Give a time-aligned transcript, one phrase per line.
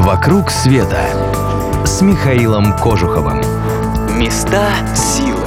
[0.00, 1.10] «Вокруг света»
[1.84, 3.42] с Михаилом Кожуховым.
[4.18, 5.46] Места силы.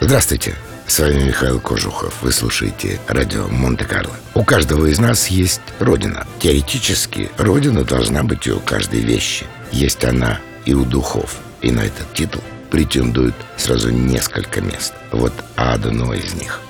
[0.00, 0.54] Здравствуйте.
[0.86, 2.14] С вами Михаил Кожухов.
[2.22, 4.14] Вы слушаете радио Монте-Карло.
[4.32, 6.26] У каждого из нас есть родина.
[6.38, 9.44] Теоретически, родина должна быть и у каждой вещи.
[9.72, 11.36] Есть она и у духов.
[11.60, 14.94] И на этот титул претендуют сразу несколько мест.
[15.12, 16.62] Вот одно из них–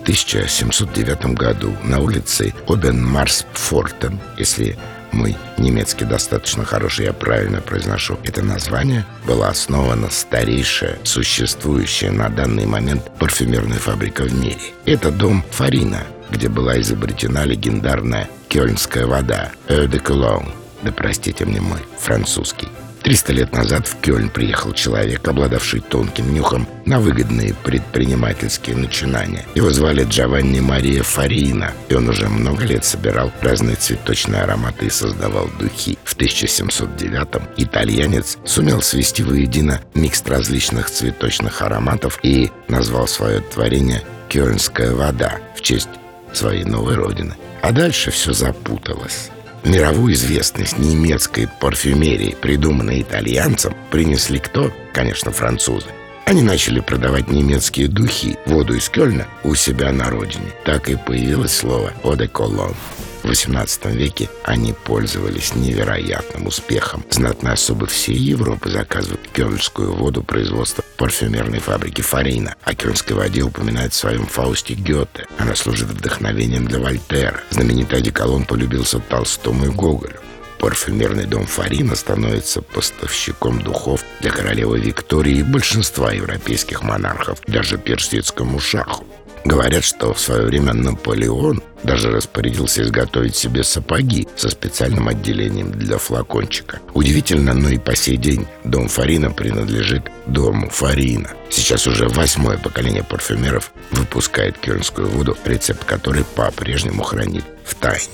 [0.00, 4.78] в 1709 году на улице Обенмарсфортен, если
[5.12, 12.64] мой немецкий достаточно хороший, я правильно произношу это название, была основана старейшая, существующая на данный
[12.64, 14.56] момент парфюмерная фабрика в мире.
[14.86, 20.50] Это дом Фарина, где была изобретена легендарная кёльнская вода «Eau de Cologne».
[20.82, 22.68] Да простите мне мой французский.
[23.02, 29.46] Триста лет назад в Кёльн приехал человек, обладавший тонким нюхом на выгодные предпринимательские начинания.
[29.54, 34.90] Его звали Джованни Мария Фарина, и он уже много лет собирал разные цветочные ароматы и
[34.90, 35.98] создавал духи.
[36.04, 44.94] В 1709-м итальянец сумел свести воедино микс различных цветочных ароматов и назвал свое творение «Кёльнская
[44.94, 45.88] вода» в честь
[46.32, 47.34] своей новой родины.
[47.62, 49.30] А дальше все запуталось.
[49.64, 54.72] Мировую известность немецкой парфюмерии, придуманной итальянцам, принесли кто?
[54.94, 55.86] Конечно, французы.
[56.24, 60.52] Они начали продавать немецкие духи, воду из Кёльна, у себя на родине.
[60.64, 62.74] Так и появилось слово «eau de cologne».
[63.22, 67.04] В XVIII веке они пользовались невероятным успехом.
[67.10, 72.54] Знатные особы всей Европы заказывают кёльнскую воду производства парфюмерной фабрики Фарина.
[72.64, 75.26] О кёльнской воде упоминает в своем Фаусте Гёте.
[75.38, 77.40] Она служит вдохновением для Вольтера.
[77.50, 80.20] Знаменитый одеколон полюбился Толстому и Гоголю.
[80.58, 88.60] Парфюмерный дом Фарина становится поставщиком духов для королевы Виктории и большинства европейских монархов, даже персидскому
[88.60, 89.06] шаху.
[89.44, 95.96] Говорят, что в свое время Наполеон даже распорядился изготовить себе сапоги со специальным отделением для
[95.96, 96.80] флакончика.
[96.92, 101.30] Удивительно, но и по сей день дом Фарина принадлежит дому Фарина.
[101.48, 108.12] Сейчас уже восьмое поколение парфюмеров выпускает кёльнскую воду, рецепт которой по-прежнему хранит в тайне.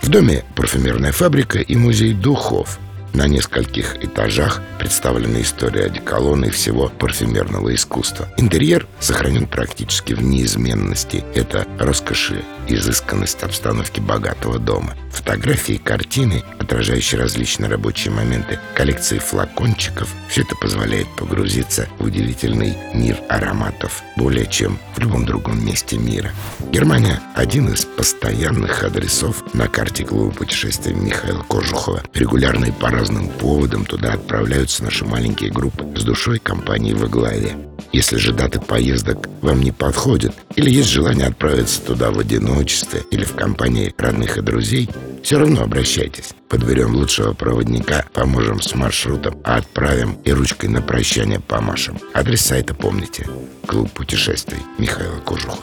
[0.00, 2.78] В доме парфюмерная фабрика и музей духов–
[3.16, 8.28] на нескольких этажах представлена история одеколона и всего парфюмерного искусства.
[8.36, 11.24] Интерьер сохранен практически в неизменности.
[11.34, 14.94] Это роскоши, изысканность обстановки богатого дома.
[15.12, 23.16] Фотографии, картины, отражающие различные рабочие моменты, коллекции флакончиков– все это позволяет погрузиться в удивительный мир
[23.30, 26.30] ароматов, более чем в любом другом месте мира.
[26.70, 32.02] Германия– один из постоянных адресов на карте клуба путешествий Михаила Кожухова.
[32.12, 37.56] Регулярно и по разным поводам туда отправляются наши маленькие группы с душой компании во главе.
[37.92, 43.22] Если же даты поездок вам не подходят, или есть желание отправиться туда в одиночестве или
[43.22, 44.90] в компании родных и друзей,
[45.22, 46.30] все равно обращайтесь.
[46.48, 51.98] Подберем лучшего проводника, поможем с маршрутом, а отправим и ручкой на прощание помашем.
[52.12, 53.26] Адрес сайта помните.
[53.68, 55.58] Клуб путешествий Михаила Кожуха.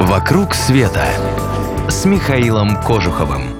[0.00, 1.06] «Вокруг света»
[1.88, 3.59] с Михаилом Кожуховым.